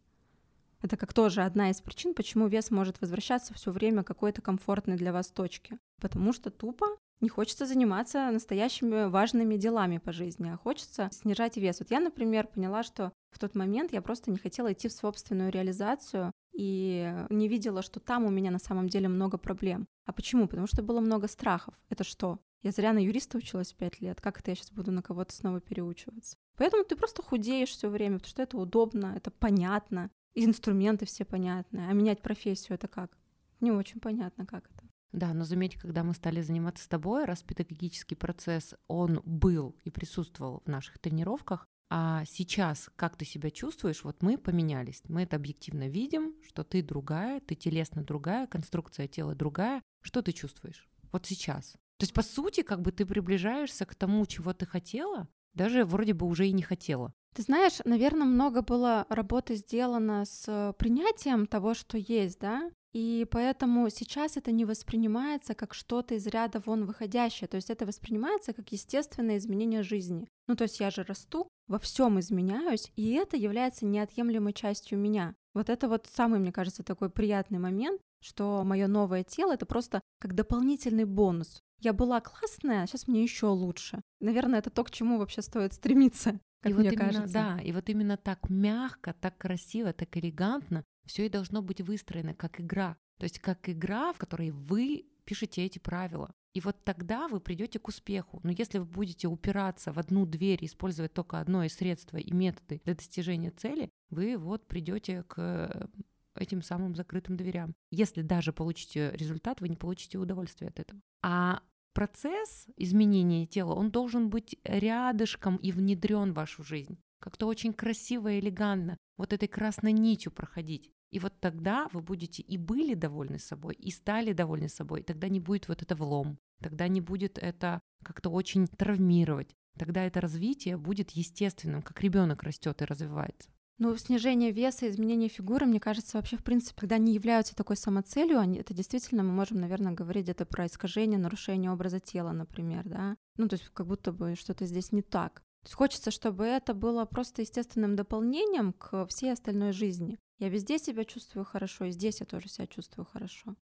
[0.82, 4.96] Это как тоже одна из причин, почему вес может возвращаться все время к какой-то комфортной
[4.96, 5.80] для вас точке.
[6.00, 6.88] Потому что тупо
[7.20, 11.80] не хочется заниматься настоящими важными делами по жизни, а хочется снижать вес.
[11.80, 15.52] Вот я, например, поняла, что в тот момент я просто не хотела идти в собственную
[15.52, 19.88] реализацию и не видела, что там у меня на самом деле много проблем.
[20.06, 20.48] А почему?
[20.48, 21.74] Потому что было много страхов.
[21.90, 22.40] Это что?
[22.68, 24.20] Я зря на юриста училась пять лет.
[24.20, 26.36] Как это я сейчас буду на кого-то снова переучиваться?
[26.58, 31.88] Поэтому ты просто худеешь все время, потому что это удобно, это понятно, инструменты все понятны.
[31.88, 33.18] А менять профессию это как?
[33.62, 34.84] Не очень понятно, как это.
[35.14, 39.90] Да, но заметь, когда мы стали заниматься с тобой, раз педагогический процесс, он был и
[39.90, 45.02] присутствовал в наших тренировках, а сейчас как ты себя чувствуешь, вот мы поменялись.
[45.08, 49.82] Мы это объективно видим, что ты другая, ты телесно другая, конструкция тела другая.
[50.02, 50.90] Что ты чувствуешь?
[51.14, 51.78] Вот сейчас.
[51.98, 56.14] То есть, по сути, как бы ты приближаешься к тому, чего ты хотела, даже вроде
[56.14, 57.14] бы уже и не хотела.
[57.36, 62.70] Ты знаешь, наверное, много было работы сделано с принятием того, что есть, да?
[62.94, 67.86] И поэтому сейчас это не воспринимается как что-то из ряда вон выходящее, то есть это
[67.86, 70.28] воспринимается как естественное изменение жизни.
[70.48, 75.36] Ну, то есть я же расту, во всем изменяюсь, и это является неотъемлемой частью меня.
[75.54, 80.02] Вот это вот самый, мне кажется, такой приятный момент, что мое новое тело это просто
[80.20, 81.62] как дополнительный бонус.
[81.80, 84.02] Я была классная, а сейчас мне еще лучше.
[84.20, 86.40] Наверное, это то, к чему вообще стоит стремиться.
[86.62, 87.34] Как и мне вот именно, кажется.
[87.34, 92.34] да, и вот именно так мягко, так красиво, так элегантно все и должно быть выстроено
[92.34, 92.98] как игра.
[93.20, 96.32] То есть как игра, в которой вы пишете эти правила.
[96.54, 98.40] И вот тогда вы придете к успеху.
[98.44, 102.82] Но если вы будете упираться в одну дверь, использовать только одно из средств и методы
[102.84, 105.90] для достижения цели, вы вот придете к
[106.38, 107.74] этим самым закрытым дверям.
[107.92, 111.02] Если даже получите результат, вы не получите удовольствие от этого.
[111.22, 111.62] А
[111.94, 116.98] процесс изменения тела, он должен быть рядышком и внедрен в вашу жизнь.
[117.20, 120.92] Как-то очень красиво и элегантно вот этой красной нитью проходить.
[121.12, 125.04] И вот тогда вы будете и были довольны собой, и стали довольны собой.
[125.04, 129.56] Тогда не будет вот это влом, тогда не будет это как-то очень травмировать.
[129.78, 133.50] Тогда это развитие будет естественным, как ребенок растет и развивается.
[133.80, 138.40] Ну, снижение веса, изменение фигуры, мне кажется, вообще, в принципе, когда они являются такой самоцелью,
[138.40, 143.18] они, это действительно, мы можем, наверное, говорить где-то про искажение, нарушение образа тела, например, да.
[143.38, 145.44] Ну, то есть как будто бы что-то здесь не так.
[145.62, 150.18] То есть хочется, чтобы это было просто естественным дополнением к всей остальной жизни.
[150.40, 153.56] Я везде себя чувствую хорошо, и здесь я тоже себя чувствую хорошо.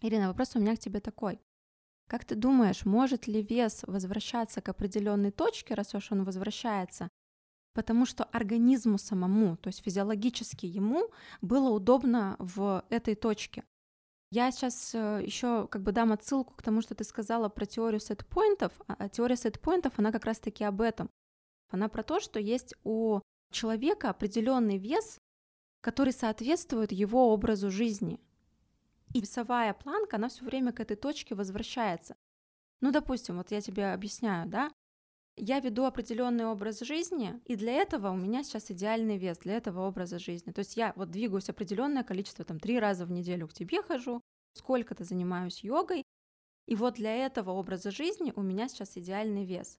[0.00, 1.40] Ирина, вопрос у меня к тебе такой.
[2.08, 7.08] Как ты думаешь, может ли вес возвращаться к определенной точке, раз уж он возвращается,
[7.74, 11.10] потому что организму самому, то есть физиологически ему
[11.40, 13.64] было удобно в этой точке?
[14.30, 18.00] Я сейчас э, еще как бы дам отсылку к тому, что ты сказала про теорию
[18.00, 18.72] сетпоинтов.
[18.88, 21.10] А, а теория сетпоинтов, она как раз-таки об этом.
[21.70, 23.20] Она про то, что есть у
[23.52, 25.18] человека определенный вес,
[25.82, 28.20] который соответствует его образу жизни.
[29.12, 32.16] И весовая планка, она все время к этой точке возвращается.
[32.80, 34.72] Ну, допустим, вот я тебе объясняю, да,
[35.36, 39.86] я веду определенный образ жизни, и для этого у меня сейчас идеальный вес для этого
[39.86, 40.52] образа жизни.
[40.52, 44.20] То есть я вот двигаюсь определенное количество, там, три раза в неделю к тебе хожу,
[44.54, 46.04] сколько-то занимаюсь йогой,
[46.66, 49.78] и вот для этого образа жизни у меня сейчас идеальный вес.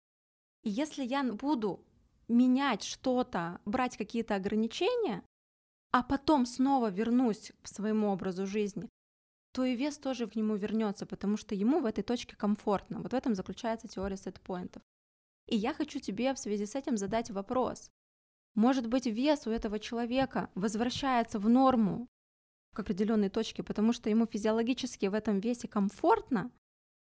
[0.63, 1.85] И если я буду
[2.27, 5.23] менять что-то, брать какие-то ограничения,
[5.91, 8.89] а потом снова вернусь к своему образу жизни,
[9.53, 12.99] то и вес тоже к нему вернется, потому что ему в этой точке комфортно.
[12.99, 14.81] Вот в этом заключается теория сетпоинтов.
[15.47, 17.91] И я хочу тебе в связи с этим задать вопрос.
[18.55, 22.07] Может быть, вес у этого человека возвращается в норму
[22.73, 26.51] к определенной точке, потому что ему физиологически в этом весе комфортно?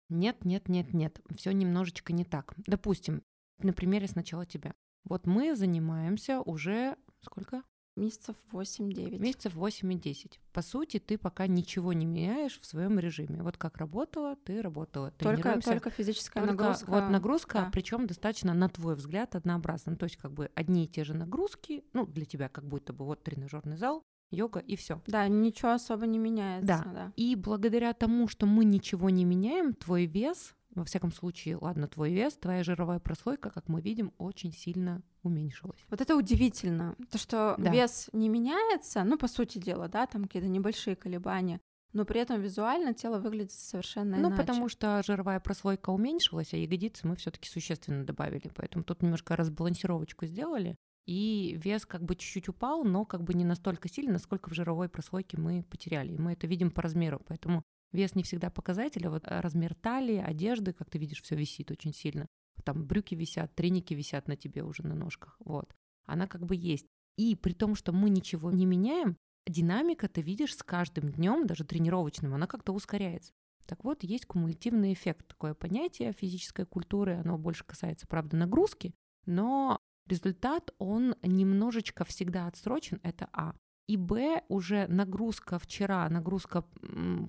[0.09, 1.20] Нет, нет, нет, нет.
[1.37, 2.55] Все немножечко не так.
[2.66, 3.22] Допустим,
[3.59, 4.74] на примере сначала тебя.
[5.05, 7.62] Вот мы занимаемся уже сколько?
[8.01, 9.19] Месяцев 8-9.
[9.19, 10.41] Месяцев 8 и 10.
[10.53, 13.43] По сути, ты пока ничего не меняешь в своем режиме.
[13.43, 15.11] Вот как работала, ты работала.
[15.13, 16.91] Только, только физическая только нагрузка.
[16.91, 17.71] Вот нагрузка, да.
[17.73, 19.97] причем достаточно, на твой взгляд, однообразна.
[19.97, 23.05] То есть, как бы одни и те же нагрузки, ну, для тебя как будто бы
[23.05, 25.03] вот тренажерный зал, йога и все.
[25.07, 26.67] Да, ничего особо не меняется.
[26.67, 26.91] Да.
[26.93, 27.13] да.
[27.17, 32.13] И благодаря тому, что мы ничего не меняем, твой вес во всяком случае, ладно, твой
[32.13, 35.85] вес, твоя жировая прослойка, как мы видим, очень сильно уменьшилась.
[35.88, 37.70] Вот это удивительно, то, что да.
[37.70, 41.61] вес не меняется, ну, по сути дела, да, там какие-то небольшие колебания,
[41.92, 44.30] но при этом визуально тело выглядит совершенно ну, иначе.
[44.30, 49.02] Ну, потому что жировая прослойка уменьшилась, а ягодицы мы все таки существенно добавили, поэтому тут
[49.02, 54.12] немножко разбалансировочку сделали, и вес как бы чуть-чуть упал, но как бы не настолько сильно,
[54.12, 56.12] насколько в жировой прослойке мы потеряли.
[56.12, 59.74] И мы это видим по размеру, поэтому Вес не всегда показатель, а вот э, размер
[59.74, 62.26] талии, одежды, как ты видишь, все висит очень сильно.
[62.61, 65.37] Там брюки висят, треники висят на тебе уже на ножках.
[65.40, 65.75] Вот.
[66.05, 66.87] Она как бы есть.
[67.16, 71.64] И при том, что мы ничего не меняем, динамика, ты видишь, с каждым днем, даже
[71.64, 73.33] тренировочным, она как-то ускоряется.
[73.66, 78.94] Так вот, есть кумулятивный эффект, такое понятие физической культуры, оно больше касается, правда, нагрузки,
[79.27, 83.55] но результат, он немножечко всегда отсрочен, это А.
[83.90, 86.64] И Б уже нагрузка вчера, нагрузка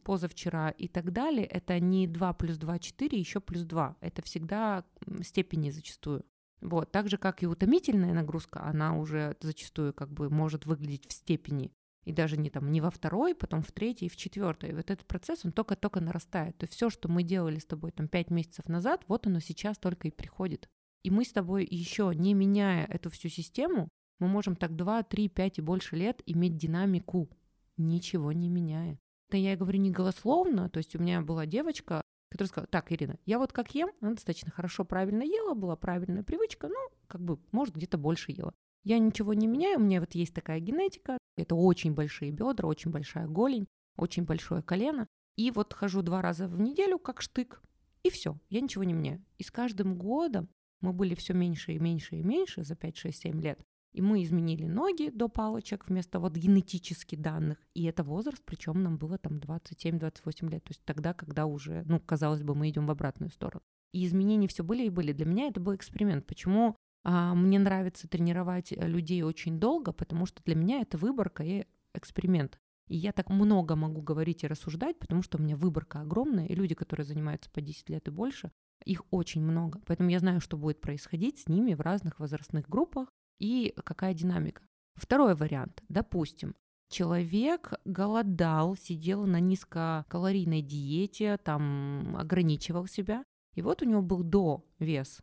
[0.04, 3.98] позавчера и так далее, это не 2 плюс 2, 4, еще плюс 2.
[4.00, 4.86] Это всегда
[5.24, 6.24] степени зачастую.
[6.62, 11.14] Вот, так же, как и утомительная нагрузка, она уже зачастую как бы может выглядеть в
[11.14, 11.72] степени.
[12.04, 14.70] И даже не там не во второй, потом в третьей, в четвертой.
[14.70, 16.60] И вот этот процесс, он только-только нарастает.
[16.60, 19.80] То есть все, что мы делали с тобой там пять месяцев назад, вот оно сейчас
[19.80, 20.70] только и приходит.
[21.02, 23.90] И мы с тобой еще не меняя эту всю систему,
[24.22, 27.30] мы можем так 2, 3, 5 и больше лет иметь динамику,
[27.76, 29.00] ничего не меняя.
[29.28, 33.18] Это я говорю не голословно, то есть у меня была девочка, которая сказала, так, Ирина,
[33.26, 37.40] я вот как ем, она достаточно хорошо, правильно ела, была правильная привычка, ну, как бы,
[37.52, 38.54] может, где-то больше ела.
[38.84, 42.92] Я ничего не меняю, у меня вот есть такая генетика, это очень большие бедра, очень
[42.92, 47.62] большая голень, очень большое колено, и вот хожу два раза в неделю как штык,
[48.04, 49.24] и все, я ничего не меняю.
[49.38, 50.50] И с каждым годом
[50.82, 53.64] мы были все меньше и меньше и меньше за 5, 6, 7 лет.
[53.94, 57.58] И мы изменили ноги до палочек вместо вот генетически данных.
[57.74, 60.64] И это возраст, причем нам было там 27-28 лет.
[60.64, 63.62] То есть тогда, когда уже, ну, казалось бы, мы идем в обратную сторону.
[63.94, 65.12] И изменения все были и были.
[65.12, 66.26] Для меня это был эксперимент.
[66.26, 69.92] Почему а, мне нравится тренировать людей очень долго?
[69.92, 72.58] Потому что для меня это выборка и эксперимент.
[72.88, 76.56] И я так много могу говорить и рассуждать, потому что у меня выборка огромная, и
[76.56, 78.52] люди, которые занимаются по 10 лет и больше,
[78.86, 79.80] их очень много.
[79.86, 83.10] Поэтому я знаю, что будет происходить с ними в разных возрастных группах,
[83.42, 84.62] и какая динамика.
[84.96, 85.82] Второй вариант.
[85.90, 86.56] Допустим,
[86.90, 93.24] человек голодал, сидел на низкокалорийной диете, там ограничивал себя,
[93.56, 95.22] и вот у него был до вес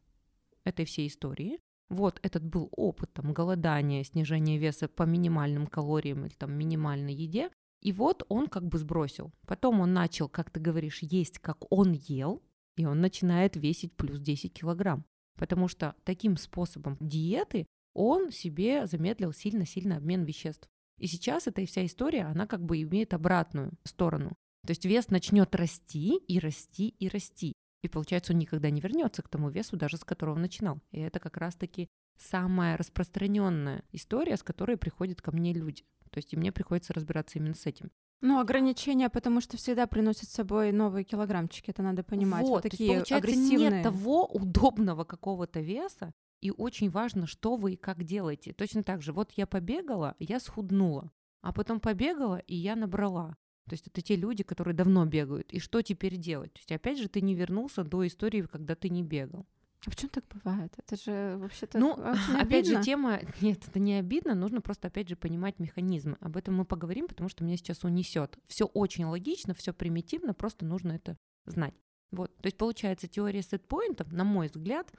[0.64, 1.60] этой всей истории.
[1.88, 7.50] Вот этот был опыт там, голодания, снижения веса по минимальным калориям или там минимальной еде.
[7.80, 9.32] И вот он как бы сбросил.
[9.46, 12.42] Потом он начал, как ты говоришь, есть, как он ел,
[12.76, 15.04] и он начинает весить плюс 10 килограмм.
[15.36, 20.68] потому что таким способом диеты он себе замедлил сильно-сильно обмен веществ.
[20.98, 24.36] И сейчас эта вся история, она как бы имеет обратную сторону.
[24.66, 27.54] То есть вес начнет расти и расти и расти.
[27.82, 30.80] И получается, он никогда не вернется к тому весу, даже с которого начинал.
[30.90, 35.84] И это как раз-таки самая распространенная история, с которой приходят ко мне люди.
[36.10, 37.90] То есть и мне приходится разбираться именно с этим.
[38.20, 42.42] Ну, ограничения, потому что всегда приносят с собой новые килограммчики, это надо понимать.
[42.42, 43.70] Вот, вот такие то есть, получается, агрессивные.
[43.70, 48.52] нет того удобного какого-то веса, и очень важно, что вы и как делаете.
[48.52, 51.10] Точно так же, вот я побегала, я схуднула,
[51.40, 53.36] а потом побегала, и я набрала.
[53.68, 55.52] То есть это те люди, которые давно бегают.
[55.52, 56.52] И что теперь делать?
[56.54, 59.46] То есть опять же ты не вернулся до истории, когда ты не бегал.
[59.86, 60.74] А почему так бывает?
[60.76, 61.92] Это же вообще-то Ну,
[62.36, 63.20] опять же, тема...
[63.40, 66.16] Нет, это не обидно, нужно просто, опять же, понимать механизмы.
[66.20, 68.38] Об этом мы поговорим, потому что меня сейчас унесет.
[68.46, 71.16] Все очень логично, все примитивно, просто нужно это
[71.46, 71.74] знать.
[72.10, 74.90] Вот, то есть получается, теория сетпоинтов, на мой взгляд,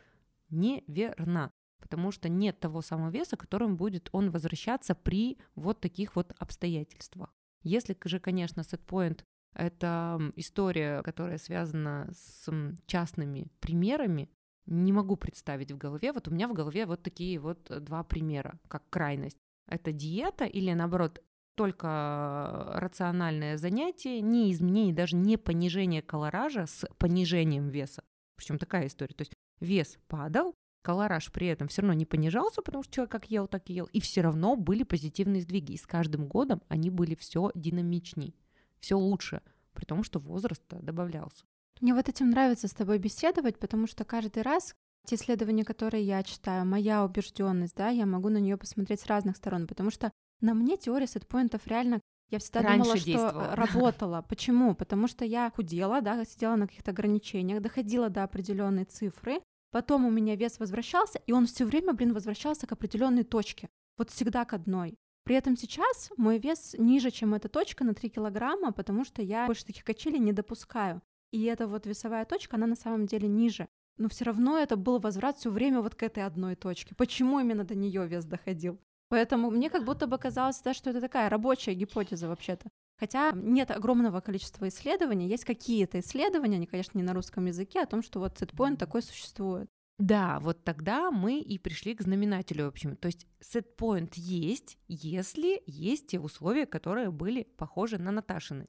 [0.50, 6.34] неверна, потому что нет того самого веса, которым будет он возвращаться при вот таких вот
[6.40, 7.34] обстоятельствах.
[7.64, 9.24] Если же, конечно, сетпоинт—
[9.54, 12.50] это история, которая связана с
[12.86, 14.30] частными примерами,
[14.66, 16.14] не могу представить в голове.
[16.14, 19.38] Вот у меня в голове вот такие вот два примера, как крайность.
[19.68, 21.22] Это диета или, наоборот,
[21.56, 28.04] только рациональное занятие, не изменение, даже не понижение колоража с понижением веса.
[28.38, 29.14] Причем такая история.
[29.14, 33.30] То есть вес падал, колораж при этом все равно не понижался, потому что человек как
[33.30, 35.74] ел, так и ел, и все равно были позитивные сдвиги.
[35.74, 38.34] И с каждым годом они были все динамичнее,
[38.80, 39.42] все лучше,
[39.74, 41.46] при том, что возраст добавлялся.
[41.82, 44.74] Мне вот этим нравится с тобой беседовать, потому что каждый раз
[45.06, 49.38] те исследования, которые я читаю, моя убежденность, да, я могу на нее посмотреть с разных
[49.38, 53.56] сторон, потому что на мне теория сетпоинтов реально я всегда Раньше думала, что действовала.
[53.56, 54.22] работала.
[54.22, 54.76] Почему?
[54.76, 59.42] Потому что я худела, да, сидела на каких-то ограничениях, доходила до определенной цифры,
[59.72, 63.70] потом у меня вес возвращался, и он все время, блин, возвращался к определенной точке.
[63.98, 64.98] Вот всегда к одной.
[65.24, 69.46] При этом сейчас мой вес ниже, чем эта точка на 3 килограмма, потому что я
[69.46, 71.02] больше таких качелей не допускаю.
[71.32, 73.68] И эта вот весовая точка, она на самом деле ниже.
[73.98, 76.96] Но все равно это был возврат все время вот к этой одной точке.
[76.96, 78.80] Почему именно до нее вес доходил?
[79.10, 82.70] Поэтому мне как будто бы казалось, да, что это такая рабочая гипотеза вообще-то.
[83.00, 87.86] Хотя нет огромного количества исследований, есть какие-то исследования, они, конечно, не на русском языке, о
[87.86, 89.70] том, что вот сетпоинт такой существует.
[90.00, 92.96] Да, вот тогда мы и пришли к знаменателю, в общем.
[92.96, 98.68] То есть сетпоинт есть, если есть те условия, которые были похожи на Наташины.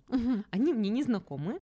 [0.51, 1.61] Они мне не знакомы,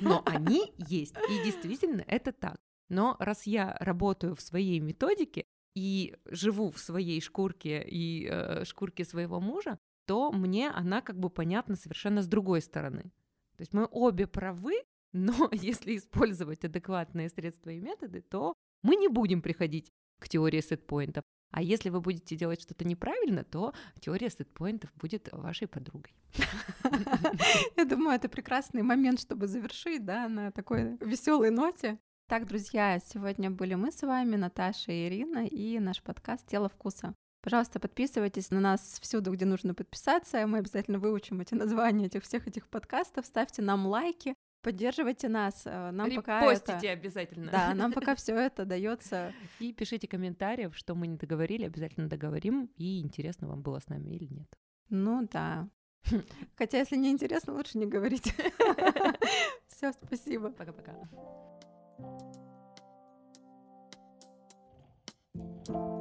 [0.00, 1.14] но они есть.
[1.28, 2.56] И действительно это так.
[2.88, 5.44] Но раз я работаю в своей методике
[5.76, 11.30] и живу в своей шкурке и э, шкурке своего мужа, то мне она как бы
[11.30, 13.12] понятна совершенно с другой стороны.
[13.56, 14.82] То есть мы обе правы,
[15.12, 21.24] но если использовать адекватные средства и методы, то мы не будем приходить к теории сетпоинтов.
[21.52, 26.14] А если вы будете делать что-то неправильно, то теория сетпоинтов будет вашей подругой.
[27.76, 31.98] Я думаю, это прекрасный момент, чтобы завершить, да, на такой веселой ноте.
[32.28, 37.14] Так, друзья, сегодня были мы с вами, Наташа и Ирина, и наш подкаст «Тело вкуса».
[37.42, 40.46] Пожалуйста, подписывайтесь на нас всюду, где нужно подписаться.
[40.46, 43.24] Мы обязательно выучим эти названия этих всех этих подкастов.
[43.24, 45.62] Ставьте нам лайки, поддерживайте нас.
[45.64, 47.00] Э, Нам пока Репостите это...
[47.00, 47.50] обязательно.
[47.50, 49.32] Да, нам пока все это дается.
[49.58, 52.70] И пишите комментарии, что мы не договорили, обязательно договорим.
[52.76, 54.58] И интересно вам было с нами или нет.
[54.90, 55.66] Ну да.
[56.56, 58.34] Хотя, если не интересно, лучше не говорить.
[59.68, 60.50] Все, спасибо.
[60.50, 60.92] Пока-пока.
[65.66, 65.99] thank you